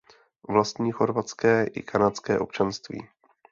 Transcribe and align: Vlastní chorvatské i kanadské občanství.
Vlastní 0.49 0.91
chorvatské 0.91 1.65
i 1.67 1.81
kanadské 1.83 2.39
občanství. 2.39 3.07